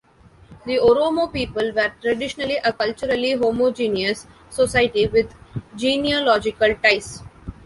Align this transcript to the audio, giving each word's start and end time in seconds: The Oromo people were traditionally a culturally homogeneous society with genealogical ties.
The 0.65 0.79
Oromo 0.79 1.31
people 1.31 1.73
were 1.75 1.93
traditionally 2.01 2.57
a 2.57 2.73
culturally 2.73 3.33
homogeneous 3.33 4.25
society 4.49 5.05
with 5.07 5.31
genealogical 5.75 6.73
ties. 6.81 7.21